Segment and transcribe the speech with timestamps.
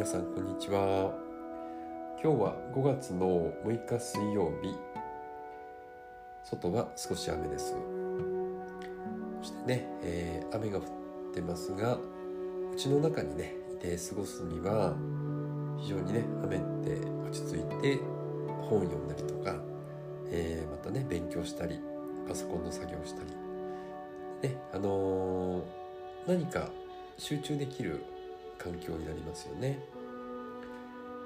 [0.00, 1.12] 皆さんこんにちは。
[2.24, 4.74] 今日は5月の6日水曜日。
[6.42, 7.76] 外は少し雨です。
[9.42, 14.96] そしてね、えー、雨が降ってますがうちの中にねいて過ごすには
[15.78, 17.98] 非常にね雨って落ち着いて
[18.70, 19.54] 本を読んだりとか、
[20.30, 21.78] えー、またね勉強したり
[22.26, 24.48] パソコンの作業したり。
[24.48, 25.62] ねあのー、
[26.26, 26.70] 何か
[27.18, 28.02] 集中できる
[28.62, 29.78] 環境になりますよね。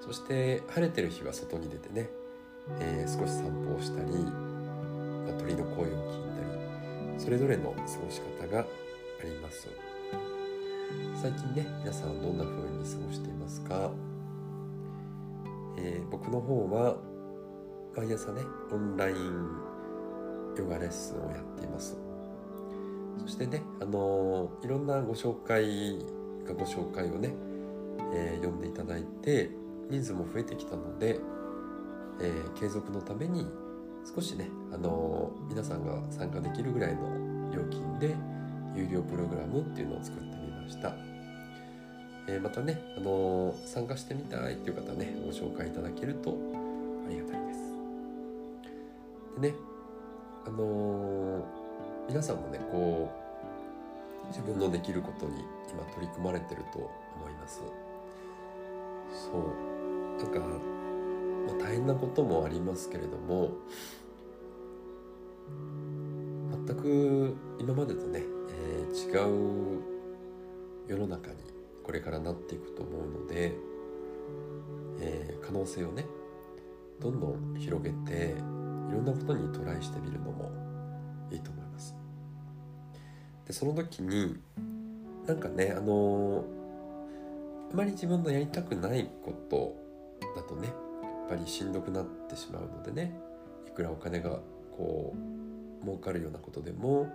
[0.00, 2.10] そして晴れてる日は外に出てね、
[2.78, 6.40] えー、少し散歩をしたり、まあ、鳥の声を聞いた
[7.14, 8.64] りそれぞれの過ごし方があ
[9.24, 9.68] ります。
[11.20, 13.90] 最近ね皆さんどんな風に過ごしていますか、
[15.78, 16.96] えー、僕の方は
[17.96, 19.16] 毎朝ねオンライン
[20.56, 21.96] ヨガレッスンをやっています。
[23.22, 26.04] そしてねあのー、いろんなご紹介
[26.44, 27.34] がご紹介をね、
[28.12, 29.50] えー、読んでいただいて
[29.90, 31.20] 人数も増えてきたので、
[32.20, 33.46] えー、継続のために
[34.14, 38.14] 少しね、あのー、皆さんが参加できるぐらいの料金で
[38.76, 40.94] 有料プログラムっていうのを作ってみました、
[42.26, 46.36] え、またね、あの参加してみたいっていう方ねご紹介いただけると
[47.06, 47.60] ありがたいです。
[49.40, 49.54] でね
[50.46, 51.44] あの
[52.08, 53.23] 皆さんもねこう
[54.28, 57.62] 自分のできることに今取り組まれてると思います。
[59.12, 59.74] そう。
[60.18, 63.50] なんか、まあ、大変なこともありますけれども
[66.66, 69.82] 全く今までとね、えー、違う
[70.88, 71.36] 世の中に
[71.82, 73.52] これからなっていくと思うので、
[75.00, 76.06] えー、可能性をね
[77.00, 80.30] どんどん広げていろんなことにトライしてみるの
[83.46, 84.36] でその時に
[85.26, 86.44] なんかねあの
[87.72, 89.76] あまり自分のやりたくないこと
[90.36, 90.72] だとねや
[91.26, 93.14] っぱりしんどくなってしまうのでね
[93.66, 94.38] いくらお金が
[94.76, 95.14] こ
[95.82, 97.08] う儲かるようなことでも、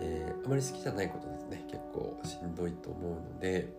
[0.00, 3.72] えー、あまり好きじゃないことですね結構しんどいと思うので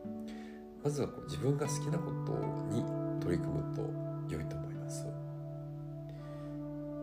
[0.83, 2.33] まずはこう自分が好きなこと
[2.75, 2.83] に
[3.21, 3.81] 取り組むと
[4.29, 5.05] 良いと思います。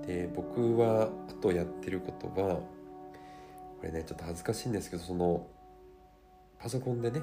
[0.06, 2.60] で僕はあとやってることは
[3.80, 5.46] これねちょっと恥ずかしいんですけどその
[6.58, 7.20] パソコンでね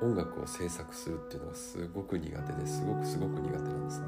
[0.00, 4.06] 音楽を制作するっていうのがすごく苦手ですごくすごく苦手なんですね。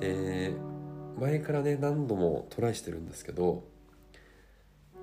[0.00, 0.54] で
[1.18, 3.64] 前からね何度もトライしてるんですけど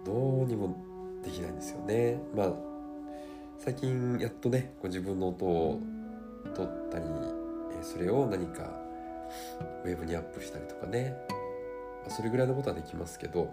[0.05, 0.75] どうにも
[1.23, 2.19] できないんですよね。
[2.35, 2.53] まあ
[3.59, 5.79] 最近やっとねこ自分の音を
[6.55, 7.05] 取ったり
[7.81, 8.63] それを何か
[9.83, 11.15] ウェブにアップしたりとかね。
[12.07, 13.51] それぐらいのことはできますけど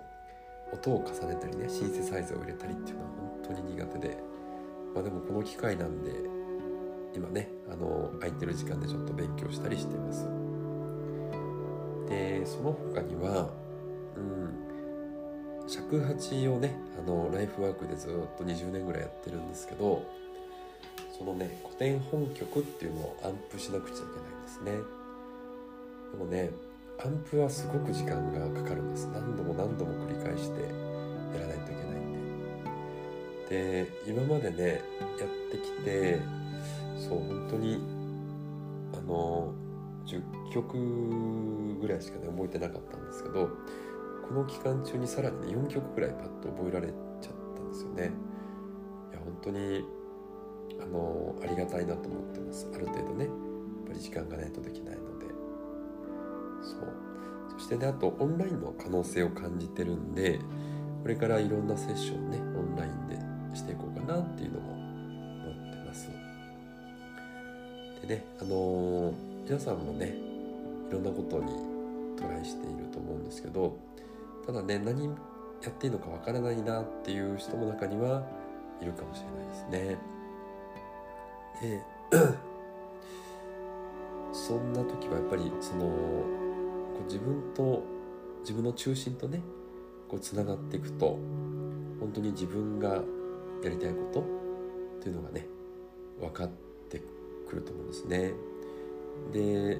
[0.72, 4.32] 音を重ねたりねシンセサイザーを入れたりっていうのは本当に苦手で。
[4.94, 6.12] まあでもこの機会なんで
[7.14, 10.28] 今ねあの空いてる時間でちょっと勉強したりしています。
[12.08, 13.50] でその他には
[14.16, 20.02] うん尺八をねあのライフワークでずっと20年ぐらいやってるんですけど
[21.16, 24.72] そのね古典本曲っていうのをアンプしなくちゃいけないんですね。
[26.12, 26.50] でもね
[27.04, 29.08] アンプはすごく時間がかかるんです。
[29.12, 30.68] 何度も何度も繰り返してや
[31.40, 32.12] らないといけないん
[33.48, 33.84] で。
[33.84, 34.80] で今までね
[35.18, 36.20] やってきて
[36.96, 37.82] そう本当に
[38.94, 39.52] あの
[40.06, 40.78] 10曲
[41.80, 43.48] ぐらいしかね覚えてなかったんですけど
[44.28, 48.12] この期間中にさらにね4曲ぐらいパッと覚えられちゃったんですよね。
[49.10, 49.84] いや本当に
[50.80, 52.70] あのありがたいなと思ってます。
[52.72, 53.34] ある程度ねやっ
[53.88, 55.11] ぱり時間がないとできないの
[56.62, 57.12] そう。
[57.52, 60.40] そしてねあとオンラインの可能性を感じてるんで
[61.02, 63.16] これからいろんなセッションねオンラインで
[63.56, 66.08] していこうかなっていうのも思ってます。
[68.02, 69.14] でねあのー、
[69.44, 70.14] 皆さんもね
[70.88, 71.52] いろんなことに
[72.16, 73.76] トライしていると思うんですけど
[74.46, 75.12] ただね何や
[75.68, 78.22] っていいのかわからないなっていう人も中には
[78.80, 79.96] いるかもしれないですね。
[81.60, 81.84] で
[84.32, 86.41] そんな時はやっぱりその
[87.12, 87.82] 自分と
[88.40, 89.42] 自分の中心とね
[90.08, 91.18] こうつながっていくと
[92.00, 93.02] 本当に自分が
[93.62, 94.24] やりたいことっ
[95.02, 95.46] ていうのがね
[96.18, 96.48] 分かっ
[96.88, 97.02] て
[97.46, 98.32] くると思うんですね。
[99.30, 99.78] で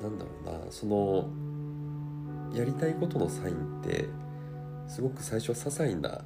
[0.00, 0.30] なんだろ
[0.60, 1.28] うなその
[2.54, 4.08] やりたいことのサインって
[4.86, 6.24] すごく最初は些細な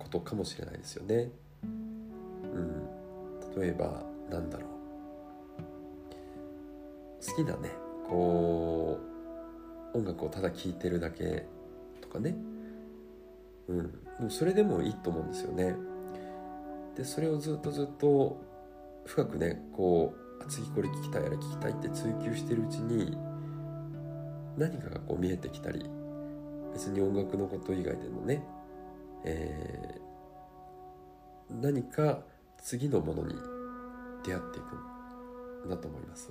[0.00, 1.30] ことかもしれないですよね。
[1.62, 4.70] うん、例えばなんだろう
[7.24, 7.70] 好きなね
[8.08, 9.09] こう
[9.94, 11.46] 音楽をただ聴いてるだけ
[12.00, 12.34] とかね。
[13.68, 13.76] うん。
[14.20, 15.74] もうそれでもいいと思うんですよね。
[16.96, 18.40] でそれをずっとずっと
[19.06, 23.16] 深くねこう次これ聞きたいあれ聞きたいって追求してるうちに
[24.56, 25.86] 何かがこう見えてきたり
[26.72, 28.42] 別に音楽のこと以外でもね、
[29.24, 32.20] えー、何か
[32.62, 33.34] 次のものに
[34.24, 36.30] 出会っていくんだと思います。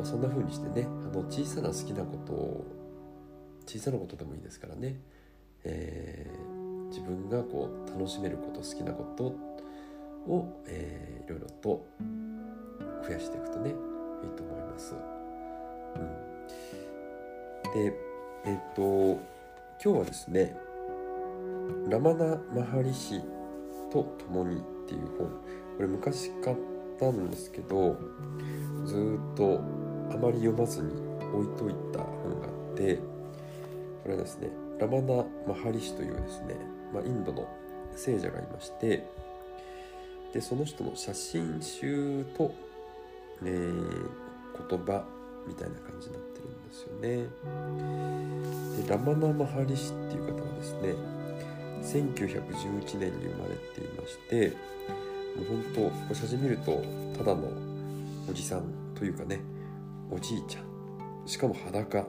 [0.00, 2.64] まあ、そんな風にしてねあの小さな好きなことを
[3.66, 4.98] 小さなことでもいいですからね、
[5.62, 9.24] えー、自分がこう楽しめること好きなこと
[10.32, 11.86] を、えー、いろいろと
[13.06, 13.74] 増やしていくとねいい
[14.36, 14.94] と思います。
[15.96, 15.98] う
[17.68, 17.94] ん、で
[18.46, 19.20] えっ、ー、と
[19.84, 20.56] 今日はですね
[21.90, 23.20] ラマナ・マハリシ
[23.92, 25.28] と共にっていう本。
[25.76, 26.56] これ昔買っ
[26.98, 27.98] たんですけど
[28.86, 30.92] ずっとあまり読まずに
[31.32, 36.56] 置いといた本があってこれはですねラマナ・マハリシというですね、
[36.92, 37.48] まあ、インドの
[37.94, 39.06] 聖者がいまして
[40.32, 42.54] でその人の写真集と、
[43.44, 45.04] えー、言葉
[45.46, 47.26] みたいな感じになってるんですよね。
[48.82, 50.94] でラマナ・マハリシっていう方はですね
[51.82, 54.56] 1911年に生まれていまして
[55.36, 56.82] もう本当写真見ると
[57.16, 57.48] ただの
[58.28, 58.64] おじさん
[58.94, 59.40] というかね
[60.10, 60.64] おじいちゃん。
[61.26, 62.04] しかも裸。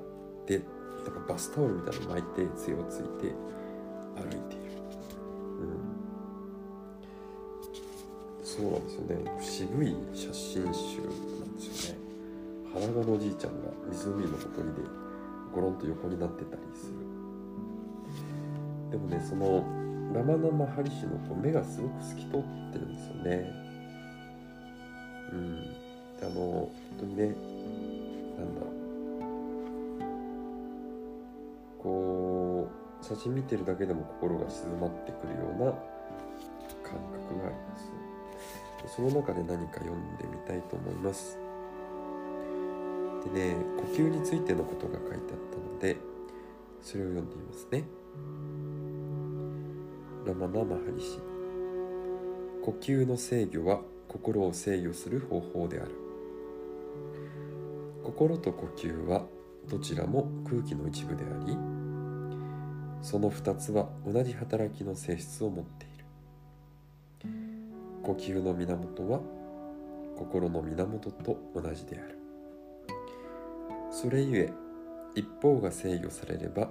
[0.48, 0.59] で
[1.03, 3.33] なんかバスタオルみたいなの巻いて杖をついて
[4.15, 4.71] 歩いている、
[5.62, 5.63] う
[8.42, 9.31] ん、そうなんですよね。
[9.42, 11.07] 渋い写真集な
[11.45, 12.01] んですよね。
[12.74, 14.81] 裸のおじいちゃんが湖のほとりで
[15.54, 16.94] ゴロンと横になってたりする。
[18.92, 19.63] でもねその
[20.13, 22.42] ラマナマハリシのこう目がすごく透き通っ
[22.74, 23.51] てるんですよね。
[25.31, 25.65] うん。
[26.21, 27.36] あの本当にね
[28.42, 28.62] なんだ。
[28.62, 28.72] ろう
[31.82, 32.70] こ
[33.02, 35.72] う写真見てるだけでも心が静まってくるような
[36.84, 38.96] 感覚があります。
[38.96, 41.38] その中で何か読んでみたいと思います。
[43.34, 45.98] でね呼吸についてのことが書いてあったので
[46.82, 47.84] それを読んでみますね。
[50.26, 51.20] ラマナ・マハリシ。
[52.64, 56.11] 呼吸の制御は心を制御する方法である。
[58.03, 59.25] 心と呼吸は
[59.69, 61.57] どちらも空気の一部であり
[63.01, 65.92] その2つは同じ働きの性質を持っている。
[68.03, 69.19] 呼吸の源は
[70.18, 72.18] 心の源と同じである。
[73.92, 74.54] それゆえ
[75.15, 76.69] 一方が制御されれば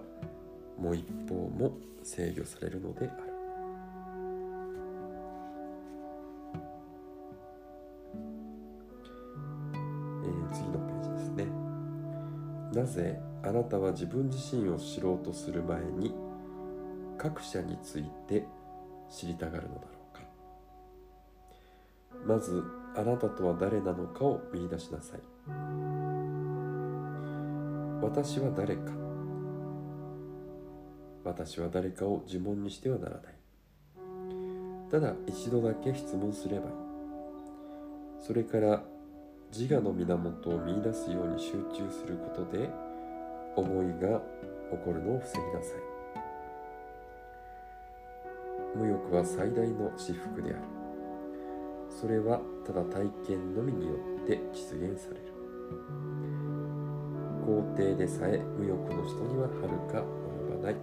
[0.79, 3.30] もう一方も制御されるのである。
[12.73, 16.15] なぜあなたは自分自身を知ろうとする前に
[17.19, 18.47] 各社について
[19.11, 20.23] 知りたがるのだろうか？
[22.27, 22.63] まず
[22.97, 25.21] あなたとは誰なのかを見出しなさい。
[28.03, 28.93] 私は誰か。
[31.25, 33.35] 私は誰かを呪文にしてはならない。
[34.91, 36.73] ただ一度だけ質問すればいい。
[38.27, 38.83] それから
[39.52, 42.70] 自我の源を見いだすように集中することで
[43.56, 44.20] 思いが
[44.70, 45.91] 起こるのを防ぎなさい。
[48.76, 50.62] 無欲は最大の私服である。
[51.90, 55.21] それはただ体験のみによって実現される。
[57.45, 60.04] 皇帝でさえ無欲の人にははるか
[60.47, 60.76] 及ばない。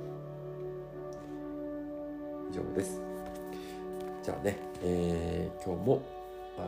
[2.52, 3.02] 以上です。
[4.22, 6.17] じゃあね、えー、今日も、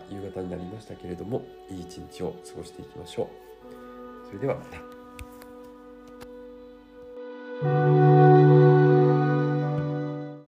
[0.10, 4.28] 夕方になりましたけれどもいい一日を過ごしていきましょう。
[4.28, 4.89] それではまた。